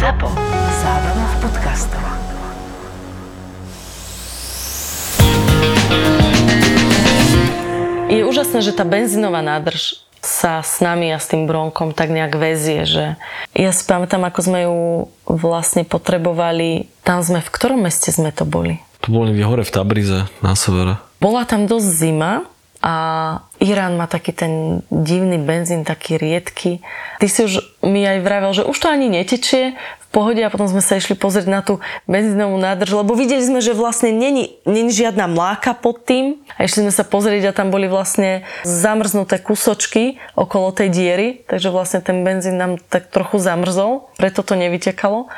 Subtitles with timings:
[0.00, 0.32] ZAPO.
[0.80, 2.04] Zábrná v podcastov.
[8.08, 12.32] Je úžasné, že tá benzínová nádrž sa s nami a s tým bronkom tak nejak
[12.32, 13.20] väzie, že
[13.52, 14.78] ja si pamätám, ako sme ju
[15.28, 16.88] vlastne potrebovali.
[17.04, 18.80] Tam sme, v ktorom meste sme to boli?
[19.04, 20.96] To boli hore v Tabrize, na severe.
[21.20, 22.48] Bola tam dosť zima
[22.80, 22.94] a
[23.60, 26.80] Irán má taký ten divný benzín, taký riedky.
[27.20, 29.76] Ty si už mi aj vravel, že už to ani netečie
[30.10, 31.78] pohode a potom sme sa išli pozrieť na tú
[32.10, 36.86] benzínovú nádrž, lebo videli sme, že vlastne není, není žiadna mláka pod tým a išli
[36.86, 42.26] sme sa pozrieť a tam boli vlastne zamrznuté kusočky okolo tej diery, takže vlastne ten
[42.26, 45.30] benzín nám tak trochu zamrzol, preto to nevytekalo.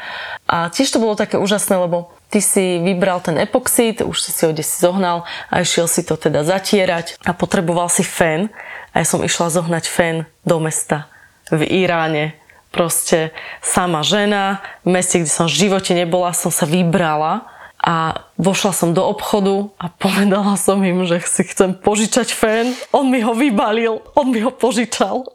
[0.48, 4.48] A tiež to bolo také úžasné, lebo ty si vybral ten epoxid, už si si
[4.48, 8.48] ho si zohnal a išiel si to teda zatierať a potreboval si fén
[8.96, 10.16] a ja som išla zohnať fén
[10.48, 11.12] do mesta
[11.52, 12.41] v Iráne.
[12.72, 17.44] Proste sama žena, v meste, kde som v živote nebola, som sa vybrala
[17.82, 22.72] a vošla som do obchodu a povedala som im, že si chcem požičať fén.
[22.94, 25.26] On mi ho vybalil, on mi ho požičal.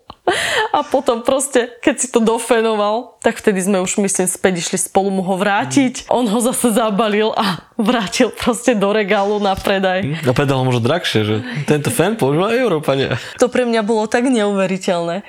[0.76, 5.08] A potom proste, keď si to dofenoval, tak vtedy sme už myslím späť išli spolu
[5.08, 6.12] mu ho vrátiť.
[6.12, 10.04] On ho zase zabalil a vrátil proste do regálu na predaj.
[10.28, 13.16] A predal možno drahšie, že tento fén používa Európania.
[13.40, 15.24] To pre mňa bolo tak neuveriteľné.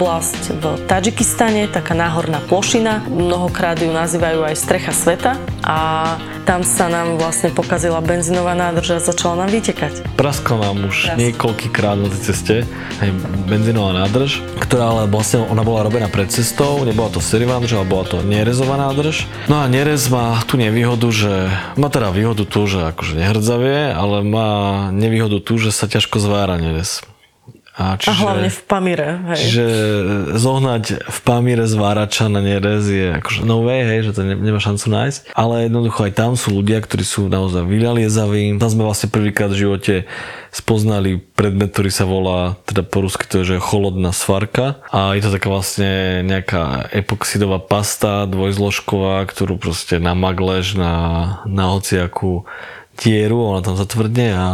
[0.00, 3.04] Oblasť v Tadžikistane, taká náhorná plošina.
[3.04, 6.16] Mnohokrát ju nazývajú aj strecha sveta a
[6.48, 10.16] tam sa nám vlastne pokazila benzínová nádrž a začala nám vytekať.
[10.16, 11.20] Praskla nám už Prask.
[11.20, 12.54] niekoľkýkrát na tej ceste
[13.04, 13.12] aj
[13.44, 18.08] benzínová nádrž, ktorá ale vlastne ona bola robená pred cestou, nebola to serivandrž, ale bola
[18.08, 19.28] to nerezová nádrž.
[19.52, 24.24] No a nerez má tú nevýhodu, že má teda výhodu tu, že akože nehrdzavie, ale
[24.24, 27.04] má nevýhodu tu, že sa ťažko zvára nerez.
[27.76, 29.38] A A, čiže, hlavne v Pamíre, hej.
[29.40, 29.66] Čiže
[30.36, 34.60] zohnať v Pamíre zvárača na nerez je akože no way, hej, že to ne, nemá
[34.60, 35.20] šancu nájsť.
[35.32, 38.60] Ale jednoducho aj tam sú ľudia, ktorí sú naozaj vyľaliezaví.
[38.60, 39.94] Tam sme vlastne prvýkrát v živote
[40.52, 44.82] spoznali predmet, ktorý sa volá, teda po rusky to je, že holodná svarka.
[44.92, 50.94] A je to taká vlastne nejaká epoxidová pasta dvojzložková, ktorú proste namagleš na,
[51.48, 52.44] na hociakú
[53.00, 54.46] tieru, ona tam zatvrdne a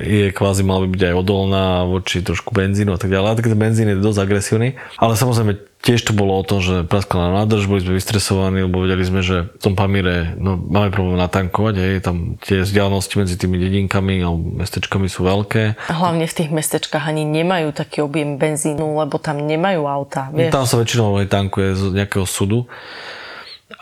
[0.00, 3.28] je kvázi mala by byť aj odolná voči trošku benzínu a tak ďalej.
[3.28, 4.80] A tak ten benzín je dosť agresívny.
[4.96, 8.86] Ale samozrejme tiež to bolo o tom, že praskla nám nádrž, boli sme vystresovaní, lebo
[8.86, 13.34] vedeli sme, že v tom Pamíre no, máme problém natankovať, hej, tam tie vzdialenosti medzi
[13.36, 15.76] tými dedinkami alebo mestečkami sú veľké.
[15.90, 20.32] A hlavne v tých mestečkách ani nemajú taký objem benzínu, lebo tam nemajú auta.
[20.32, 20.54] Vieš?
[20.54, 22.64] Tam sa väčšinou aj tankuje z nejakého sudu.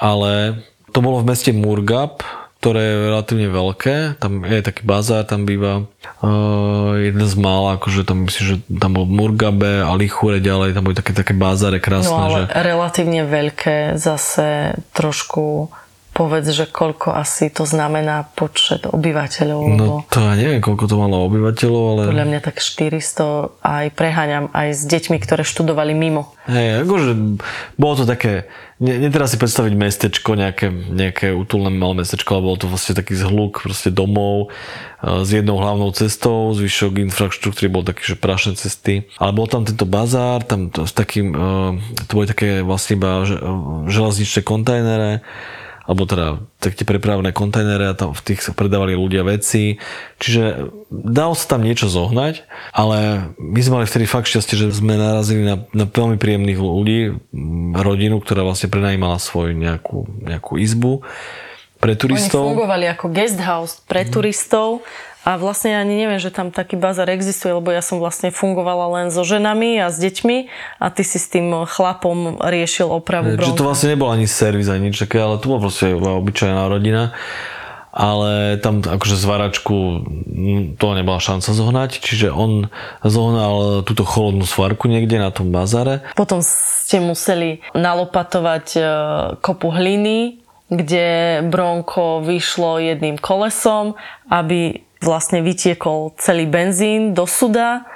[0.01, 0.65] Ale
[0.97, 2.25] to bolo v meste Murgab,
[2.61, 4.21] ktoré je relatívne veľké.
[4.21, 5.89] Tam je taký bazár, tam býva
[6.21, 10.85] uh, jeden z mála, akože tam myslím, že tam bol Murgabe a Lichure ďalej, tam
[10.85, 12.13] boli také, také bázáre krásne.
[12.13, 12.61] No ale že...
[12.61, 15.73] relatívne veľké zase trošku
[16.11, 20.97] povedz, že koľko asi to znamená počet obyvateľov, No lebo to ja neviem, koľko to
[20.99, 22.03] malo obyvateľov, ale...
[22.11, 26.35] podľa mňa tak 400 aj preháňam aj s deťmi, ktoré študovali mimo.
[26.51, 27.11] Hej, akože
[27.79, 28.51] bolo to také,
[28.83, 33.15] ne, netreba si predstaviť mestečko, nejaké, nejaké útulné malé mestečko, ale bolo to vlastne taký
[33.15, 39.07] zhluk proste domov e, s jednou hlavnou cestou, zvyšok infraštruktúry bol taký, že prašné cesty.
[39.23, 41.79] Ale bol tam tento bazár, tam to, s takým, e,
[42.11, 43.39] to boli také vlastne iba že-
[43.87, 45.23] železničné kontajnere,
[45.91, 49.83] alebo teda tak tie prepravné kontajnere a tam v tých sa predávali ľudia veci.
[50.23, 54.95] Čiže dalo sa tam niečo zohnať, ale my sme mali vtedy fakt šťastie, že sme
[54.95, 57.01] narazili na, na veľmi príjemných ľudí,
[57.75, 61.03] rodinu, ktorá vlastne prenajímala svoju nejakú, nejakú izbu
[61.83, 62.55] pre Oni turistov.
[62.55, 64.87] fungovali ako guest house pre turistov
[65.21, 69.07] a vlastne ani neviem, že tam taký bazar existuje, lebo ja som vlastne fungovala len
[69.13, 70.49] so ženami a s deťmi
[70.81, 73.69] a ty si s tým chlapom riešil opravu Čiže to bronka.
[73.69, 77.13] vlastne nebol ani servis, ani nič také, ale to bola proste obyčajná rodina.
[77.91, 79.77] Ale tam akože zvaračku
[80.79, 82.71] to nebola šanca zohnať, čiže on
[83.03, 86.07] zohnal túto cholodnú svarku niekde na tom bazare.
[86.15, 88.83] Potom ste museli nalopatovať e,
[89.43, 90.39] kopu hliny,
[90.71, 93.99] kde bronko vyšlo jedným kolesom,
[94.31, 97.89] aby vlastne vytiekol celý benzín do suda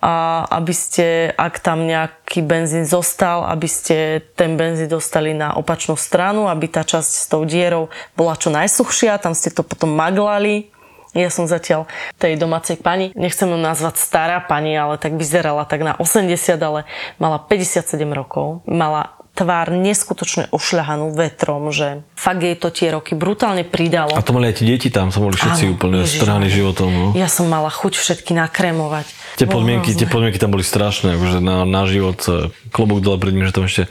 [0.00, 5.92] a aby ste, ak tam nejaký benzín zostal, aby ste ten benzín dostali na opačnú
[5.96, 10.72] stranu, aby tá časť s tou dierou bola čo najsuchšia, tam ste to potom maglali
[11.10, 11.90] Ja som zatiaľ
[12.22, 16.32] tej domácej pani, nechcem ju nazvať stará pani, ale tak vyzerala tak na 80,
[16.62, 16.86] ale
[17.18, 18.62] mala 57 rokov.
[18.62, 24.12] Mala tvár neskutočne ošľahanú vetrom, že fakt jej to tie roky brutálne pridalo.
[24.12, 26.88] A to mali aj tie deti tam, som boli všetci Áno, úplne Ježiš, strhaní životom.
[26.90, 27.06] No.
[27.16, 29.06] Ja som mala chuť všetky nakrémovať.
[29.38, 32.20] Tie podmienky, tie podmienky tam boli strašné, akože na, na život
[32.74, 33.88] klobúk dole pred ním, že tam ešte,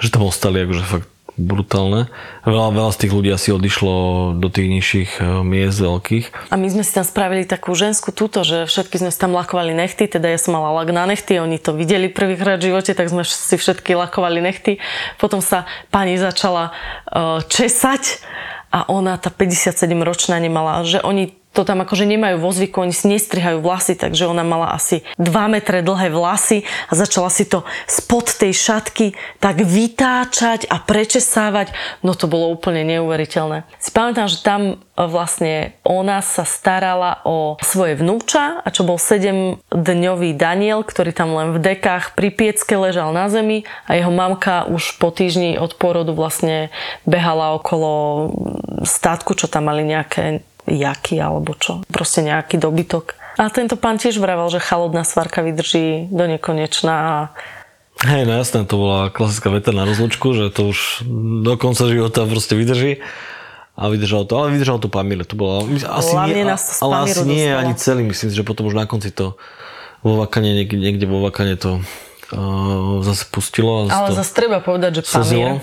[0.00, 1.08] že tam ostali akože fakt
[1.38, 2.10] brutálne.
[2.42, 3.94] Veľa, veľa z tých ľudí asi odišlo
[4.36, 6.50] do tých nižších e, miest veľkých.
[6.50, 9.72] A my sme si tam spravili takú ženskú túto, že všetky sme si tam lakovali
[9.72, 13.08] nechty, teda ja som mala lak na nechty, oni to videli prvýkrát v živote, tak
[13.08, 14.82] sme si všetky lakovali nechty.
[15.22, 15.64] Potom sa
[15.94, 16.74] pani začala
[17.08, 18.20] uh, česať
[18.68, 22.94] a ona, tá 57 ročná, nemala, že oni to tam akože nemajú vo zvyku, oni
[22.94, 27.64] si nestrihajú vlasy, takže ona mala asi 2 metre dlhé vlasy a začala si to
[27.88, 31.74] spod tej šatky tak vytáčať a prečesávať.
[32.04, 33.66] No to bolo úplne neuveriteľné.
[33.82, 39.00] Si pamätám, že tam e, vlastne ona sa starala o svoje vnúča a čo bol
[39.00, 44.68] 7-dňový Daniel, ktorý tam len v dekách pri piecke ležal na zemi a jeho mamka
[44.70, 46.70] už po týždni od porodu vlastne
[47.02, 47.90] behala okolo
[48.86, 51.82] státku, čo tam mali nejaké jaky alebo čo.
[51.88, 53.16] Proste nejaký dobytok.
[53.38, 57.16] A tento pán tiež vravel, že chalodná svarka vydrží do nekonečna a
[57.98, 61.02] Hej, no jasné, to bola klasická veta na rozlučku, že to už
[61.42, 63.02] do konca života proste vydrží.
[63.74, 65.26] A vydržal to, ale vydržal to Pamíre.
[65.26, 67.58] To bola, asi Hlavne nie, nás ale asi nie dostalo.
[67.58, 68.02] ani celý.
[68.06, 69.34] Myslím že potom už na konci to
[70.06, 71.82] vo Vakane, niekde, niekde vo Vakane to
[72.34, 73.90] uh, zase pustilo.
[73.90, 75.02] Zase Ale to zase treba povedať, že.
[75.10, 75.58] Pamír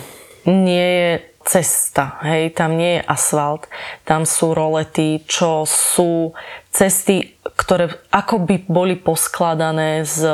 [0.45, 1.11] nie je
[1.45, 3.69] cesta, hej, tam nie je asfalt,
[4.03, 6.33] tam sú rolety, čo sú
[6.73, 10.25] cesty, ktoré akoby boli poskladané z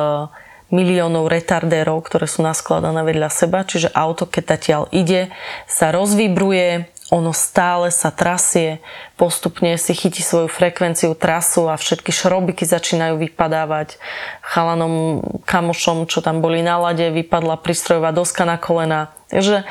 [0.72, 5.28] miliónov retardérov, ktoré sú naskladané vedľa seba, čiže auto, keď tatiaľ ide,
[5.68, 8.80] sa rozvibruje, ono stále sa trasie,
[9.20, 14.00] postupne si chytí svoju frekvenciu, trasu a všetky šrobiky začínajú vypadávať.
[14.40, 19.12] Chalanom, kamošom, čo tam boli na lade, vypadla prístrojová doska na kolena.
[19.28, 19.68] Takže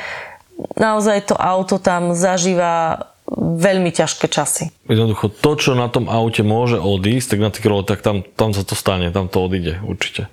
[0.76, 3.06] naozaj to auto tam zažíva
[3.38, 4.74] veľmi ťažké časy.
[4.90, 8.66] Jednoducho to, čo na tom aute môže odísť, tak na tých roletách tam, tam sa
[8.66, 10.26] to stane, tam to odíde určite.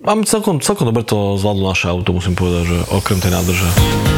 [0.00, 4.15] My celkom, celkom dobre to zvládlo naše auto, musím povedať, že okrem tej nádrže.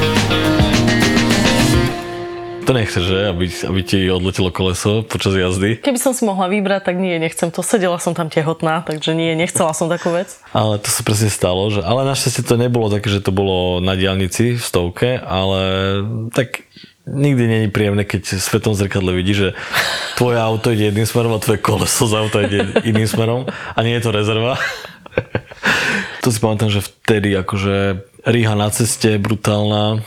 [2.69, 3.19] To nechceš, že?
[3.33, 5.81] Aby, aby ti odletelo koleso počas jazdy.
[5.81, 7.65] Keby som si mohla vybrať, tak nie, nechcem to.
[7.65, 10.37] Sedela som tam tehotná, takže nie, nechcela som takú vec.
[10.53, 13.97] Ale to sa presne stalo, že, ale našťastie to nebolo také, že to bolo na
[13.97, 15.61] diálnici v stovke, ale
[16.37, 16.69] tak
[17.09, 19.51] nikdy nie je príjemné, keď v svetom zrkadle vidíš, že
[20.21, 23.97] tvoje auto ide jedným smerom a tvoje koleso z auta ide iným smerom a nie
[23.97, 24.61] je to rezerva.
[26.21, 30.05] to si pamätám, že vtedy akože ríha na ceste, brutálna,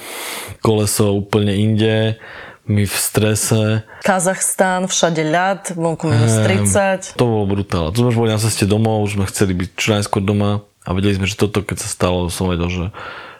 [0.61, 2.21] koleso úplne inde,
[2.67, 3.81] my v strese.
[4.05, 7.17] Kazachstán, všade ľad, vonku minus 30.
[7.17, 7.93] To bolo brutálne.
[7.93, 11.17] Tu sme boli na ceste domov, už sme chceli byť čo najskôr doma a vedeli
[11.17, 12.85] sme, že toto keď sa stalo, som vedel, že,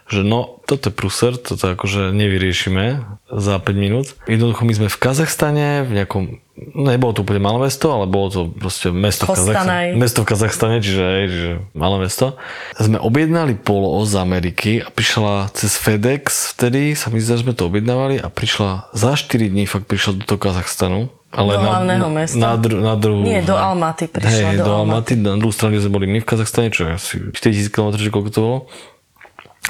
[0.09, 2.85] že no, toto je pruser, toto akože nevyriešime
[3.29, 4.13] za 5 minút.
[4.29, 6.23] Jednoducho my sme v Kazachstane, v nejakom,
[6.61, 9.53] nebolo to úplne malé mesto, ale bolo to proste mesto v Kostanaj.
[9.53, 9.97] Kazachstane.
[9.97, 12.37] Mesto v Kazachstane, čiže, čiže malé mesto.
[12.77, 17.57] Sme objednali polo z Ameriky a prišla cez FedEx, vtedy sa mi zdá, že sme
[17.57, 21.09] to objednávali a prišla za 4 dní fakt prišla do toho Kazachstanu.
[21.31, 22.43] Ale Do na, hlavného mesta?
[22.43, 23.23] Na, dru, na druhú.
[23.23, 25.15] Nie, do Almaty prišla, Hej, do do Almaty.
[25.15, 28.29] Na druhú stranu kde sme boli my v Kazachstane, čo je asi 4000 km, koľko
[28.35, 28.57] to bolo.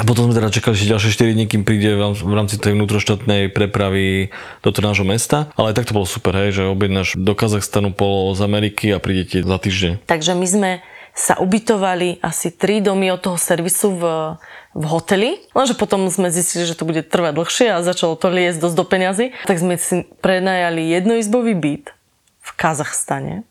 [0.01, 2.57] A potom sme teda čakali ešte ďalšie 4 dní, kým príde v rám- v rámci
[2.57, 4.33] tej vnútroštátnej prepravy
[4.65, 5.53] do toho nášho mesta.
[5.53, 8.97] Ale aj tak to bolo super, hej, že objednáš do Kazachstanu polo z Ameriky a
[8.97, 10.01] príde ti za týždeň.
[10.09, 10.71] Takže my sme
[11.13, 14.03] sa ubytovali asi 3 domy od toho servisu v,
[14.73, 18.57] v hoteli, lenže potom sme zistili, že to bude trvať dlhšie a začalo to liesť
[18.57, 19.25] dosť do peňazí.
[19.45, 21.93] Tak sme si prenajali jednoizbový byt
[22.41, 23.45] v Kazachstane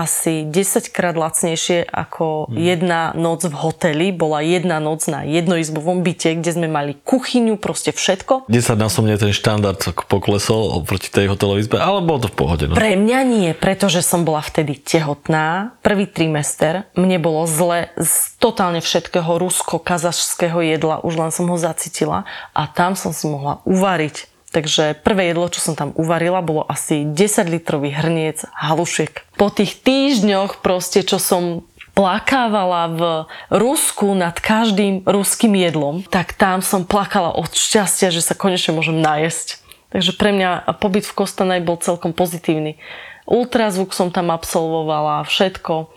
[0.00, 2.56] asi 10 krát lacnejšie ako Mhm.
[2.56, 4.06] jedna noc v hoteli.
[4.16, 8.48] Bola jedna noc na jednoizbovom byte, kde sme mali kuchyňu, proste všetko.
[8.48, 9.76] 10 násobne ten štandard
[10.08, 12.64] poklesol oproti tej hotelovej izbe, ale bolo to v pohode.
[12.64, 12.72] No.
[12.72, 18.80] Pre mňa nie, pretože som bola vtedy tehotná, prvý trimester, mne bolo zle z totálne
[18.80, 22.24] všetkého rusko-kazašského jedla, už len som ho zacítila
[22.56, 24.29] a tam som si mohla uvariť.
[24.50, 29.22] Takže prvé jedlo, čo som tam uvarila, bolo asi 10 litrový hrniec halušiek.
[29.38, 31.62] Po tých týždňoch proste, čo som
[31.94, 33.02] plakávala v
[33.50, 38.98] Rusku nad každým ruským jedlom, tak tam som plakala od šťastia, že sa konečne môžem
[38.98, 39.62] najesť.
[39.90, 42.78] Takže pre mňa pobyt v Kostanaj bol celkom pozitívny.
[43.30, 45.90] Ultrazvuk som tam absolvovala, všetko,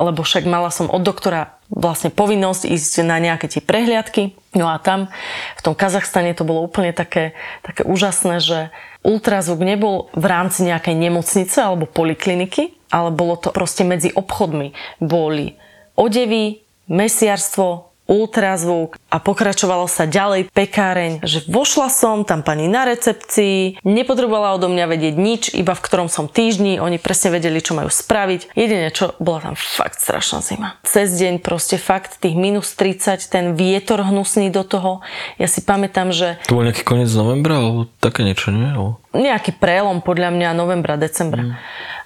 [0.00, 4.36] lebo však mala som od doktora vlastne povinnosť ísť na nejaké tie prehliadky.
[4.52, 5.08] No a tam
[5.56, 7.32] v tom Kazachstane to bolo úplne také,
[7.64, 8.58] také úžasné, že
[9.04, 14.72] ultrazvuk nebol v rámci nejakej nemocnice alebo polikliniky, ale bolo to proste medzi obchodmi.
[15.00, 15.56] Boli
[15.96, 23.80] odevy, mesiarstvo, ultrazvuk a pokračovalo sa ďalej pekáreň, že vošla som, tam pani na recepcii,
[23.86, 27.88] nepotrebovala odo mňa vedieť nič, iba v ktorom som týždni, oni presne vedeli, čo majú
[27.88, 28.52] spraviť.
[28.52, 30.76] Jedine čo, bola tam fakt strašná zima.
[30.84, 35.00] Cez deň proste fakt tých minus 30, ten vietor hnusný do toho.
[35.40, 36.36] Ja si pamätám, že...
[36.50, 38.68] To bol nejaký koniec novembra, alebo také niečo, nie?
[39.14, 41.54] Nejaký prelom podľa mňa novembra, decembra.
[41.54, 41.56] Mm.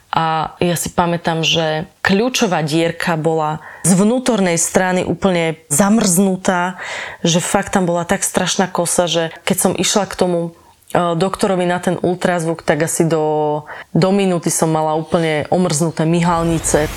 [0.08, 6.80] A ja si pamätám, že kľúčová dierka bola z vnútornej strany úplne zamrznutá,
[7.20, 10.50] že fakt tam bola tak strašná kosa, že keď som išla k tomu e,
[10.96, 16.88] doktorovi na ten ultrazvuk, tak asi do, do minúty som mala úplne omrznuté myhalnice.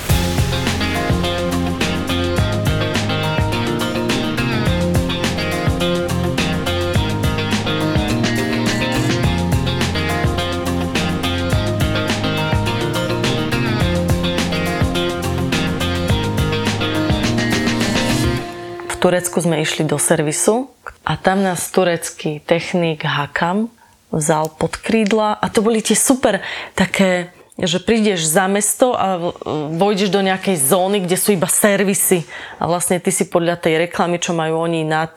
[19.02, 20.70] Turecku sme išli do servisu
[21.02, 23.74] a tam nás turecký technik Hakam
[24.14, 26.46] vzal pod krídla a to boli tie super
[26.78, 29.34] také že prídeš za mesto a
[29.70, 32.26] vojdeš do nejakej zóny, kde sú iba servisy
[32.58, 35.14] a vlastne ty si podľa tej reklamy, čo majú oni nad,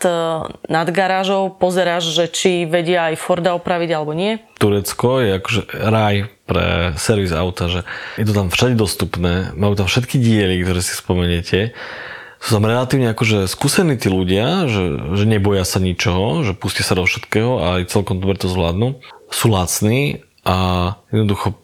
[0.68, 4.42] nad garážou, pozeráš, že či vedia aj Forda opraviť alebo nie.
[4.60, 7.80] Turecko je akože raj pre servis auta, že
[8.20, 11.72] je to tam všade dostupné, majú tam všetky diely, ktoré si spomeniete
[12.44, 16.92] sú tam relatívne akože skúsení tí ľudia, že, že neboja sa ničoho, že pustia sa
[16.92, 19.00] do všetkého a aj celkom dobre to zvládnu.
[19.32, 21.56] Sú lacní a jednoducho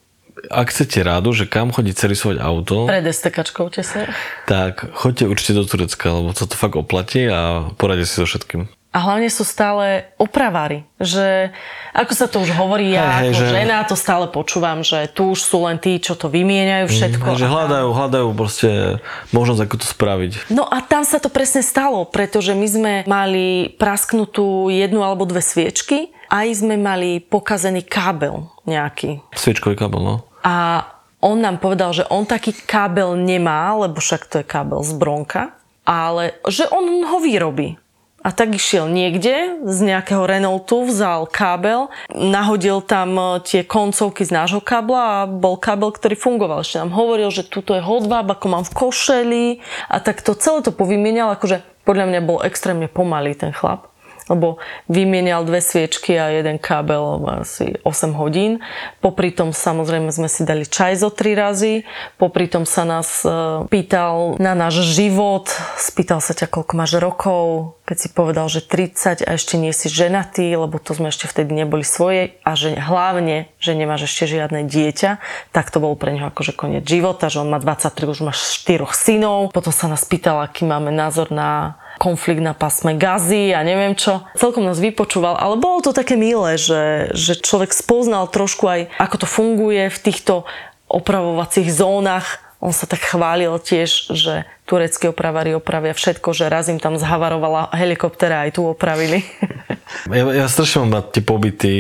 [0.49, 2.89] ak chcete rádu, že kam chodiť servisovať auto...
[2.89, 4.09] Pred STKčkou sa.
[4.49, 8.80] Tak choďte určite do Turecka, lebo sa to fakt oplatí a poradite si so všetkým.
[8.91, 10.83] A hlavne sú stále opravári.
[10.99, 11.55] Že,
[11.95, 13.47] ako sa to už hovorí, ja hey, ako že...
[13.55, 17.23] žena to stále počúvam, že tu už sú len tí, čo to vymieňajú všetko.
[17.23, 18.99] Mm, že hľadajú, hľadajú proste
[19.31, 20.33] možnosť, ako to spraviť.
[20.51, 25.39] No a tam sa to presne stalo, pretože my sme mali prasknutú jednu alebo dve
[25.39, 29.23] sviečky, aj sme mali pokazený kábel nejaký.
[29.39, 30.15] Sviečkový kábel, no.
[30.43, 30.83] A
[31.21, 35.55] on nám povedal, že on taký kábel nemá, lebo však to je kábel z Bronka,
[35.85, 37.77] ale že on ho vyrobí.
[38.21, 44.33] A tak išiel niekde z nejakého Renaultu, vzal kábel, nahodil tam e, tie koncovky z
[44.37, 46.61] nášho kábla a bol kábel, ktorý fungoval.
[46.61, 49.47] Ešte nám hovoril, že tuto je hodváb, ako mám v košeli
[49.89, 53.90] a tak to celé to povymienial, akože podľa mňa bol extrémne pomalý ten chlap
[54.31, 58.63] lebo vymienial dve sviečky a jeden kábel asi 8 hodín.
[59.03, 61.83] Popri tom samozrejme sme si dali čaj zo tri razy,
[62.17, 67.75] popri tom sa nás e, pýtal na náš život, spýtal sa ťa, koľko máš rokov,
[67.91, 71.51] keď si povedal, že 30 a ešte nie si ženatý, lebo to sme ešte vtedy
[71.51, 75.19] neboli svoje a že hlavne, že nemáš ešte žiadne dieťa,
[75.51, 78.87] tak to bol pre neho akože koniec života, že on má 23, už má 4
[78.95, 79.51] synov.
[79.51, 84.25] Potom sa nás pýtal, aký máme názor na konflikt na pasme Gazy a neviem čo.
[84.33, 89.17] Celkom nás vypočúval, ale bolo to také milé, že, že človek spoznal trošku aj, ako
[89.21, 90.49] to funguje v týchto
[90.89, 92.41] opravovacích zónach.
[92.65, 97.69] On sa tak chválil tiež, že tureckí opravári opravia všetko, že raz im tam zhavarovala
[97.77, 99.21] helikoptera, aj tu opravili.
[100.07, 101.75] Ja, ja strašne mám tie pobyty,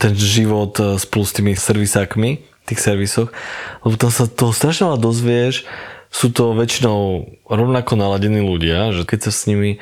[0.00, 3.28] ten život eh, spolu s tými servisákmi, tých servisoch,
[3.84, 5.68] lebo tam sa toho strašne veľa dozvieš,
[6.12, 9.80] sú to väčšinou rovnako naladení ľudia, že keď sa s nimi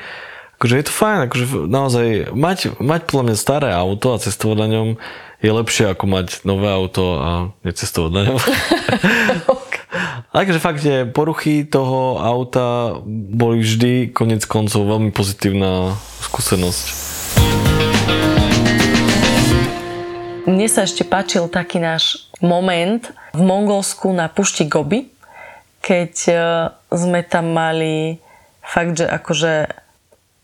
[0.61, 2.07] akože je to fajn, akože naozaj
[2.37, 4.87] mať, mať podľa mňa staré auto a cestovať na ňom
[5.41, 7.29] je lepšie ako mať nové auto a
[7.65, 8.37] necestovať na ňom.
[10.29, 15.97] Takže fakt, že poruchy toho auta boli vždy konec koncov veľmi pozitívna
[16.29, 16.85] skúsenosť.
[20.45, 23.01] Mne sa ešte páčil taký náš moment
[23.33, 25.09] v Mongolsku na pušti Gobi,
[25.81, 26.33] keď e,
[26.93, 28.21] sme tam mali
[28.61, 29.53] fakt, že akože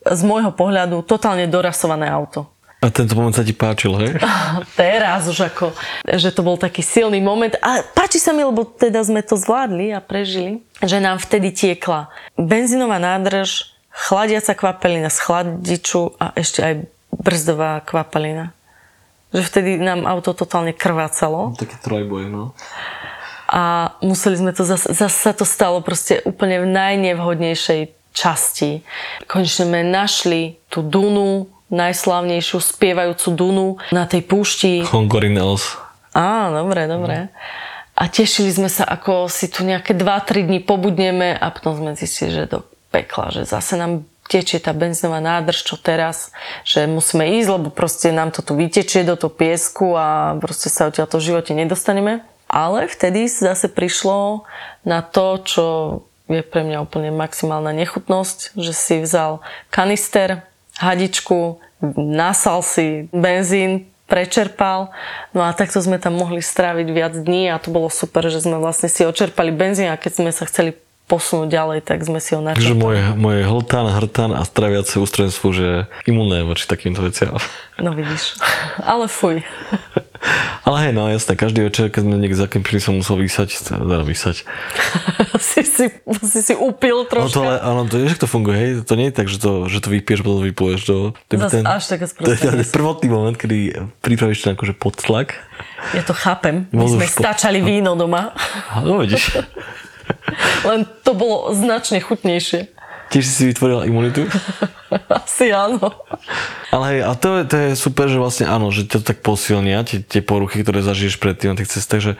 [0.04, 2.50] z môjho pohľadu totálne dorasované auto.
[2.78, 4.12] A tento moment sa ti páčil, hej?
[4.82, 5.74] Teraz už ako,
[6.06, 7.58] že to bol taký silný moment.
[7.62, 12.14] A páči sa mi, lebo teda sme to zvládli a prežili, že nám vtedy tiekla
[12.38, 16.74] benzínová nádrž, chladiaca kvapelina z chladiču a ešte aj
[17.18, 18.54] brzdová kvapelina.
[19.34, 21.58] Že vtedy nám auto totálne krvácalo.
[21.58, 22.54] Taký trojboj, no
[23.48, 28.84] a museli sme to, zase, zase sa to stalo proste úplne v najnevhodnejšej časti.
[29.24, 34.84] Konečne sme našli tú Dunu, najslavnejšiu spievajúcu Dunu na tej púšti.
[34.84, 35.80] Hongorinels.
[36.12, 37.32] Á, dobre, dobre.
[37.98, 42.30] A tešili sme sa, ako si tu nejaké 2-3 dní pobudneme a potom sme zistili,
[42.30, 42.60] že do
[42.94, 46.36] pekla, že zase nám tečie tá benzínová nádrž, čo teraz,
[46.68, 50.92] že musíme ísť, lebo proste nám to tu vytečie do toho piesku a proste sa
[50.92, 52.22] odtiaľ to v živote nedostaneme.
[52.48, 54.48] Ale vtedy zase prišlo
[54.88, 55.66] na to, čo
[56.28, 59.40] je pre mňa úplne maximálna nechutnosť, že si vzal
[59.72, 60.44] kanister,
[60.80, 61.60] hadičku,
[61.96, 64.92] nasal si benzín, prečerpal.
[65.36, 68.58] No a takto sme tam mohli stráviť viac dní a to bolo super, že sme
[68.58, 70.76] vlastne si očerpali benzín a keď sme sa chceli
[71.08, 72.78] posunúť ďalej, tak sme si ho Takže načerpali.
[72.78, 75.68] moje, moje hltán, hrtán a straviace ústrojenstvo, že
[76.04, 77.40] imunné voči takýmto veciam.
[77.78, 78.36] No vidíš.
[78.78, 79.40] Ale fuj.
[80.64, 84.44] Ale hej, no jasné, každý večer, keď sme niekde zakempili, som musel vysať, teda vysať.
[85.40, 85.86] si, si,
[86.26, 87.38] si, si upil No to troška.
[87.40, 89.78] ale, áno, to je, že to funguje, hej, to nie je tak, že to, že
[89.78, 90.96] to vypiješ, potom vypluješ to.
[91.14, 93.58] To je Zas až taká to je ten prvotný moment, kedy
[94.02, 95.38] pripravíš to akože pod tlak.
[95.94, 96.66] Ja to chápem.
[96.74, 98.34] My Môžeš sme po- stačali víno doma.
[98.82, 99.38] No vidíš,
[100.68, 102.72] Len to bolo značne chutnejšie.
[103.08, 104.28] tiež si vytvorila imunitu.
[105.24, 105.80] Asi áno.
[106.72, 109.88] Ale hej, a to je, to je super, že vlastne áno, že to tak posilnia,
[109.88, 112.14] tie, tie poruchy, ktoré zažiješ predtým na tých cestách, že,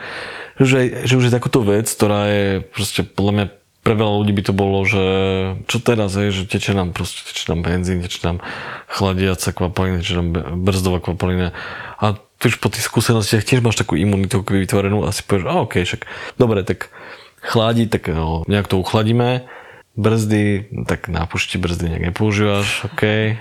[0.56, 3.46] že, že už je takúto vec, ktorá je proste podľa mňa
[3.88, 5.04] pre veľa ľudí by to bolo, že
[5.64, 8.44] čo teraz je, že teče nám proste, teče nám benzín, teče nám
[8.84, 10.28] chladiaca kvapalina, teče nám
[10.60, 11.56] brzdová kvapalina
[11.96, 15.64] a ty už po tých skúsenostiach tiež máš takú imunitu vytvorenú a si povieš, a
[15.64, 16.02] okej, však
[16.36, 16.92] dobre, tak
[17.40, 19.46] chladí, tak no, nejak to uchladíme,
[19.98, 23.38] brzdy, tak na pušti brzdy nejak nepoužívaš, okej.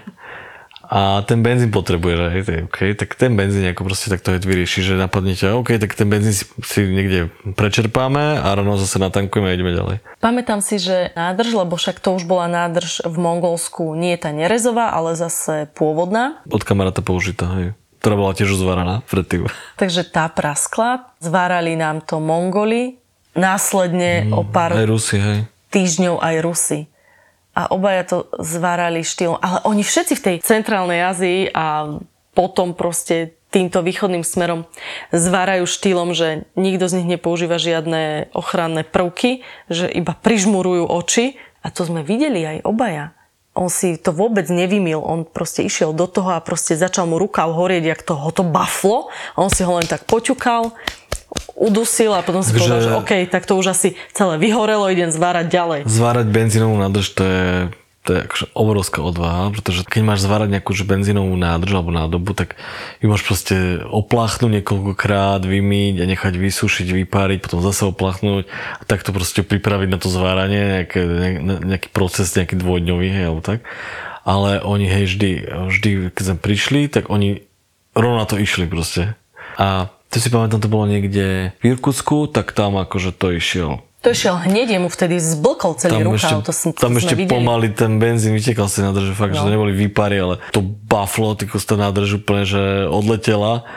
[0.88, 4.94] A ten benzín potrebuješ, je OK, tak ten benzín ako proste takto je vyrieši, že
[4.96, 7.28] napadne ťa, OK, tak ten benzín si, si niekde
[7.60, 10.00] prečerpáme a ráno zase natankujeme a ideme ďalej.
[10.24, 14.32] Pamätám si, že nádrž, lebo však to už bola nádrž v Mongolsku, nie je tá
[14.32, 16.40] nerezová, ale zase pôvodná.
[16.48, 19.52] Od kamaráta použitá, hej, ktorá bola tiež uzvaraná predtým.
[19.76, 22.96] Takže tá praskla, zvárali nám to Mongoli,
[23.38, 25.40] následne o pár Aj Rusy, hej.
[25.70, 26.80] týždňov aj Rusy.
[27.58, 29.42] A obaja to zvárali štýlom.
[29.42, 31.98] Ale oni všetci v tej centrálnej Ázii a
[32.38, 34.70] potom proste týmto východným smerom
[35.10, 39.42] zvárajú štýlom, že nikto z nich nepoužíva žiadne ochranné prvky,
[39.72, 41.42] že iba prižmurujú oči.
[41.66, 43.18] A to sme videli aj obaja.
[43.58, 47.50] On si to vôbec nevymil, on proste išiel do toho a proste začal mu rukav
[47.50, 49.10] horieť, jak to, ho to baflo.
[49.34, 50.78] On si ho len tak poťukal,
[51.58, 55.10] udusil a potom si Takže- povedal, že OK, tak to už asi celé vyhorelo, idem
[55.10, 55.80] zvárať ďalej.
[55.90, 57.48] Zvárať benzínovú nádrž, to je,
[58.06, 62.32] to je akože obrovská odvaha, pretože keď máš zvárať nejakú že benzínovú nádrž alebo nádobu,
[62.38, 62.56] tak
[63.04, 68.48] ju máš proste opláchnuť niekoľkokrát, vymýť a nechať vysušiť, vypáriť, potom zase opláchnuť
[68.80, 73.42] a takto proste pripraviť na to zváranie, nejaké, ne- nejaký proces, nejaký dvojdňový, hej, alebo
[73.44, 73.66] tak.
[74.28, 75.32] Ale oni, hej, vždy,
[75.72, 77.48] vždy, keď sme prišli, tak oni
[77.98, 79.18] rovno na to išli proste.
[79.58, 84.14] A to si pamätám, to bolo niekde v Irkutsku, tak tam akože to išiel To
[84.14, 87.16] išiel hneď, jemu vtedy zblkol celý tam rukav, ešte, to, som, to tam sme ešte
[87.18, 87.34] videli.
[87.34, 89.42] pomaly ten benzín vytekal si nádrž, fakt, no.
[89.42, 89.48] že No.
[89.50, 93.68] to neboli výpary, ale to baflo, ty kus, tá nádrž úplne, že odletela.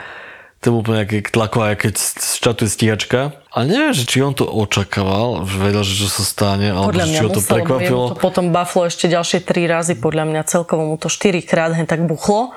[0.61, 3.33] To bol úplne nejaký tlaková, keď z šatuje stíhačka.
[3.49, 7.05] A neviem, že či on to očakával, že vedel, že čo sa stane, alebo Podľa
[7.09, 8.03] že či ho to musel, prekvapilo.
[8.13, 11.89] to potom baflo ešte ďalšie tri razy, podľa mňa celkovo mu to štyri krát hen
[11.89, 12.53] tak buchlo.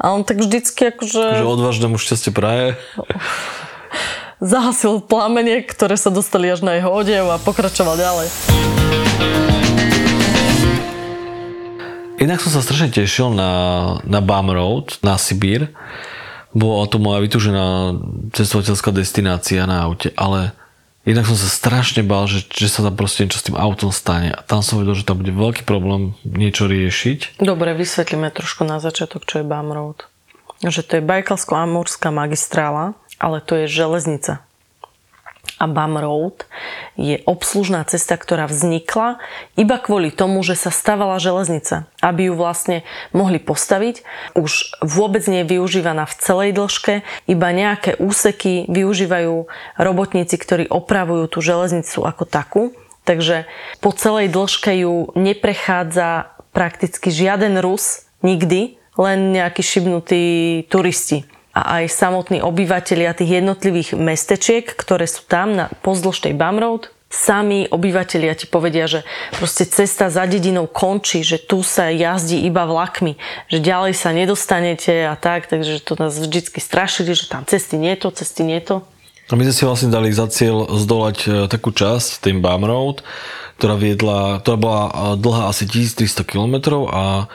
[0.00, 2.80] A on tak vždycky akože Že odvážnemu šťastie praje.
[4.40, 8.26] zahasil plamene, ktoré sa dostali až na jeho odev a pokračoval ďalej.
[12.20, 13.52] Inak som sa strašne tešil na,
[14.08, 15.72] na Bum Road, na Sibír.
[16.56, 17.96] Bola to moja vytúžená
[18.32, 20.56] cestovateľská destinácia na aute, ale
[21.08, 24.34] inak som sa strašne bál, že, že sa tam proste niečo s tým autom stane.
[24.34, 27.40] A tam som vedel, že tam bude veľký problém niečo riešiť.
[27.40, 30.04] Dobre, vysvetlíme trošku na začiatok, čo je Bum Road.
[30.60, 34.44] Že to je Bajkalsko-Amurská magistrála, ale to je železnica.
[35.60, 36.48] A Bum Road
[36.96, 39.20] je obslužná cesta, ktorá vznikla
[39.60, 41.84] iba kvôli tomu, že sa stavala železnica.
[42.00, 42.80] Aby ju vlastne
[43.12, 44.00] mohli postaviť.
[44.36, 51.28] Už vôbec nie je využívaná v celej dĺžke, iba nejaké úseky využívajú robotníci, ktorí opravujú
[51.28, 52.62] tú železnicu ako takú.
[53.04, 53.44] Takže
[53.84, 60.22] po celej dĺžke ju neprechádza prakticky žiaden Rus, nikdy, len nejakí šibnutí
[60.68, 66.62] turisti a aj samotní obyvateľia tých jednotlivých mestečiek, ktoré sú tam na pozdĺž tej Bum
[66.62, 69.02] Road, sami obyvateľia ti povedia, že
[69.34, 73.18] proste cesta za dedinou končí, že tu sa jazdí iba vlakmi,
[73.50, 77.98] že ďalej sa nedostanete a tak, takže to nás vždycky strašili, že tam cesty nie
[77.98, 78.86] to, cesty nie to.
[79.30, 83.02] A my sme si vlastne dali za cieľ zdolať e, takú časť, ten Bum Road,
[83.58, 87.26] ktorá viedla, ktorá bola e, dlhá asi 1300 km a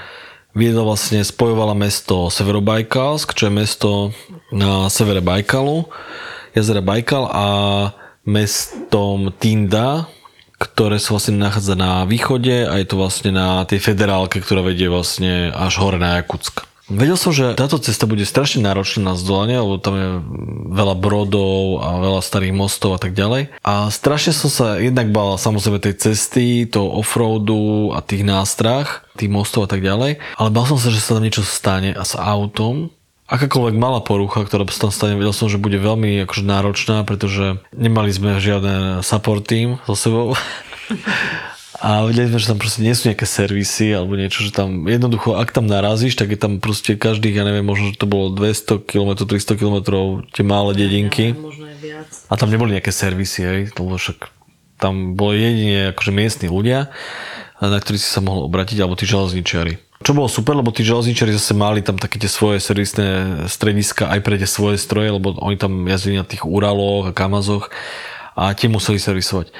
[0.56, 3.89] viedla vlastne, spojovala mesto Severobajkalsk, čo je mesto
[4.50, 5.86] na severe Bajkalu,
[6.56, 7.48] jazera Bajkal a
[8.24, 10.08] mestom Tinda,
[10.56, 14.88] ktoré sa vlastne nachádza na východe a je to vlastne na tej federálke, ktorá vedie
[14.88, 16.63] vlastne až hore na Jakutsk.
[16.86, 20.10] Vedel som, že táto cesta bude strašne náročná na zdolanie, lebo tam je
[20.69, 23.58] veľa brodov a veľa starých mostov a tak ďalej.
[23.65, 29.34] A strašne som sa jednak bál samozrejme tej cesty, toho offroadu a tých nástrah, tých
[29.34, 30.21] mostov a tak ďalej.
[30.38, 32.93] Ale bál som sa, že sa tam niečo stane a s autom,
[33.26, 37.58] akákoľvek malá porucha, ktorá sa tam stane, vedel som, že bude veľmi akože náročná, pretože
[37.74, 40.38] nemali sme žiadne support team so sebou.
[41.76, 45.36] A vedeli sme, že tam proste nie sú nejaké servisy alebo niečo, že tam jednoducho,
[45.36, 48.88] ak tam narazíš, tak je tam proste každých, ja neviem, možno, že to bolo 200
[48.88, 49.78] km, 300 km
[50.32, 51.36] tie malé dedinky.
[52.32, 54.32] A tam neboli nejaké servisy, hej, lebo však
[54.80, 56.92] tam boli jedine akože miestni ľudia,
[57.60, 59.80] na ktorých si sa mohol obratiť, alebo tí železničiari.
[60.04, 64.20] Čo bolo super, lebo tí železničiari zase mali tam také tie svoje servisné strediska aj
[64.24, 67.72] pre tie svoje stroje, lebo oni tam jazdili na tých Uraloch a Kamazoch
[68.36, 69.56] a tie museli servisovať.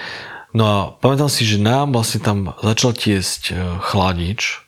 [0.56, 4.64] No a pamätám si, že nám vlastne tam začal tiesť e, chladič.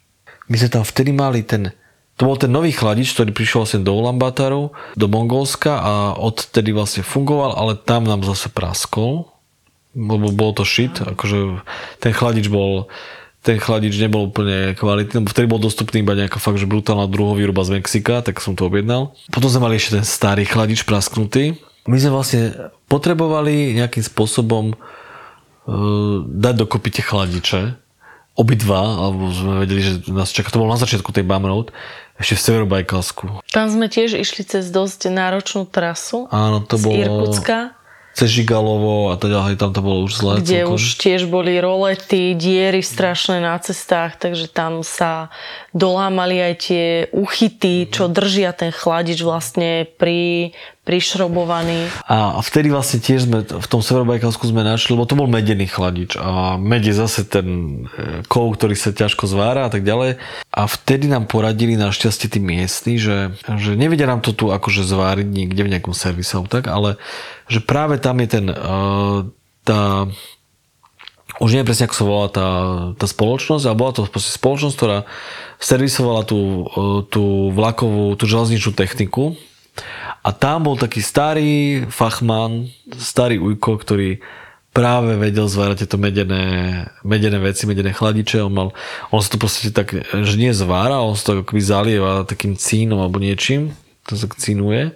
[0.52, 1.72] My sme tam vtedy mali ten,
[2.20, 7.08] to bol ten nový chladič, ktorý prišiel vlastne do Ulaanbaataru, do Mongolska a odtedy vlastne
[7.08, 9.32] fungoval, ale tam nám zase praskol,
[9.96, 11.64] lebo bol to shit, akože
[12.04, 12.92] ten chladič bol
[13.48, 17.64] ten chladič nebol úplne kvalitný, lebo vtedy bol dostupný iba nejaká fakt, že brutálna druhovýroba
[17.64, 19.16] z Mexika, tak som to objednal.
[19.32, 21.56] Potom sme mali ešte ten starý chladič prasknutý.
[21.88, 24.76] My sme vlastne potrebovali nejakým spôsobom
[26.32, 27.62] dať dokopy tie chladiče,
[28.40, 31.76] obidva, alebo sme vedeli, že nás čaká, to bolo na začiatku tej Bum Road,
[32.18, 33.24] ešte v Severobajkalsku.
[33.54, 36.26] Tam sme tiež išli cez dosť náročnnú trasu.
[36.34, 37.78] Áno, to z bolo Irkutska,
[38.18, 40.42] cez Žigalovo a teda hej, tam to bolo už zlé.
[40.42, 40.74] kde celkom.
[40.74, 45.30] už tiež boli rolety, diery strašné na cestách, takže tam sa
[45.78, 51.92] dolámali aj tie uchyty, čo držia ten chladič vlastne pri, prišrobovaný.
[52.08, 55.68] A, a vtedy vlastne tiež sme v tom Severobajkalsku sme našli, lebo to bol medený
[55.68, 57.48] chladič a med je zase ten
[57.92, 60.16] e, kov, ktorý sa ťažko zvára a tak ďalej.
[60.56, 65.28] A vtedy nám poradili našťastie tí miestni, že, že nevedia nám to tu akože zváriť
[65.28, 66.96] niekde v nejakom servise tak, ale
[67.52, 69.26] že práve tam je ten uh,
[69.68, 70.08] tá
[71.38, 72.50] už neviem presne, ako sa volá tá,
[72.98, 74.98] tá spoločnosť, ale bola to proste spoločnosť, ktorá
[75.62, 76.82] servisovala tú, e,
[77.14, 79.38] tú vlakovú, tú železničnú techniku
[80.24, 82.68] a tam bol taký starý fachman,
[83.00, 84.20] starý ujko, ktorý
[84.76, 86.46] práve vedel zvárať tieto medené,
[87.02, 88.46] medené veci, medené chladiče.
[88.46, 88.70] On, mal,
[89.10, 93.02] on sa to proste tak, že nie zvára, on sa to akoby zalieva takým cínom
[93.02, 93.74] alebo niečím.
[94.06, 94.94] To sa cínuje.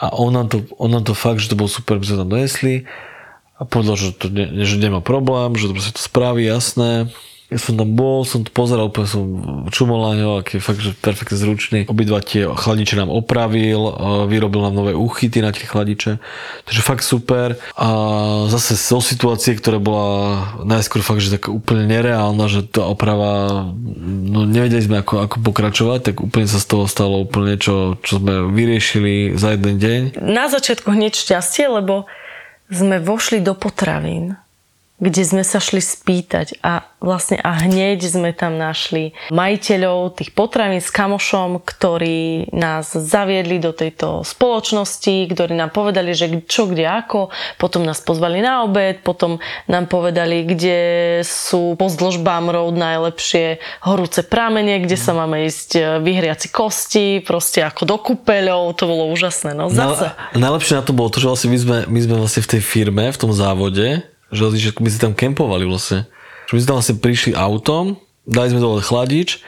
[0.00, 2.32] A on nám, to, on nám to fakt, že to bolo super, by sme tam
[2.32, 2.88] donesli
[3.60, 7.12] a povedal, že to ne, že nemá problém, že to proste to spraví, jasné.
[7.52, 9.24] Ja som tam bol, som to pozeral, úplne som
[9.70, 11.78] čumol na ňo, aký je fakt, že perfektne zručný.
[11.86, 13.78] Obidva tie chladiče nám opravil,
[14.26, 16.18] vyrobil nám nové uchyty na tie chladiče.
[16.66, 17.60] Takže fakt super.
[17.78, 17.88] A
[18.50, 20.10] zase zo situácie, ktorá bola
[20.66, 23.70] najskôr fakt, že tak úplne nereálna, že tá oprava,
[24.26, 28.18] no nevedeli sme ako, ako pokračovať, tak úplne sa z toho stalo úplne niečo, čo
[28.18, 30.00] sme vyriešili za jeden deň.
[30.18, 32.08] Na začiatku hneď šťastie, lebo
[32.72, 34.40] sme vošli do potravín,
[35.02, 40.78] kde sme sa šli spýtať a vlastne a hneď sme tam našli majiteľov tých potravín
[40.78, 47.34] s kamošom, ktorí nás zaviedli do tejto spoločnosti, ktorí nám povedali, že čo, kde, ako,
[47.58, 50.78] potom nás pozvali na obed, potom nám povedali, kde
[51.26, 57.06] sú pozdĺž Bum Road najlepšie horúce pramene, kde sa máme ísť e, vyhriať si kosti,
[57.26, 60.14] proste ako do kúpeľov, to bolo úžasné, no zase.
[60.38, 62.62] Na, najlepšie na to bolo to, že vlastne my sme, my sme vlastne v tej
[62.62, 66.08] firme, v tom závode, že že my sme tam kempovali vlastne.
[66.48, 69.44] Že my sme tam vlastne prišli autom, dali sme dole chladič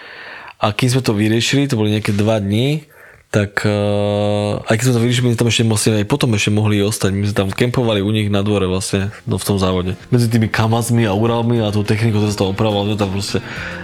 [0.61, 2.87] a kým sme to vyriešili, to boli nejaké dva dní,
[3.35, 6.79] tak uh, aj keď sme to vyriešili, my tam ešte vlastne aj potom ešte mohli
[6.87, 7.11] ostať.
[7.11, 9.99] My sme tam kempovali u nich na dvore vlastne, no, v tom závode.
[10.15, 13.39] Medzi tými kamazmi a uralmi a tú techniku, ktorá sa tam opravovala, sme tam proste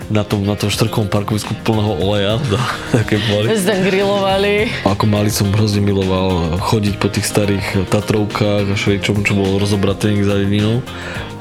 [0.06, 2.38] na tom, na tom štrkovom parkovisku plného oleja
[3.10, 3.58] kempovali.
[3.58, 4.54] Sme tam grilovali.
[4.86, 10.14] Ako malý som hrozne miloval chodiť po tých starých Tatrovkách a všeličom, čo bolo rozobraté
[10.22, 10.78] za dedinou.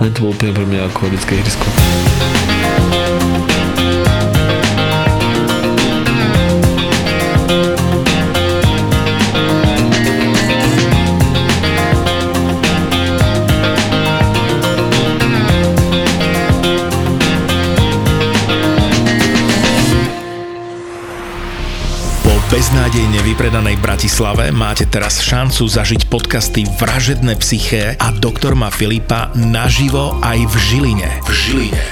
[0.01, 1.69] A to bolo úplne pre mňa ako detské ihrisko.
[7.69, 7.88] Po
[23.39, 30.43] vypredanej Bratislave máte teraz šancu zažiť podcasty Vražedné psyché a Doktor má Filipa naživo aj
[30.43, 31.09] v Žiline.
[31.23, 31.83] V Žiline.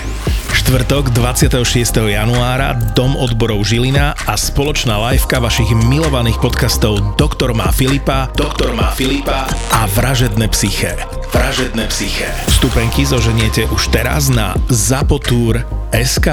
[0.52, 1.64] Štvrtok 26.
[2.04, 8.92] januára Dom odborov Žilina a spoločná liveka vašich milovaných podcastov Doktor má Filipa, Doktor má
[8.92, 11.00] Filipa a Vražedné psyché.
[11.32, 12.28] Vražedné psyché.
[12.52, 16.28] Vstupenky zoženiete už teraz na zapotur.sk.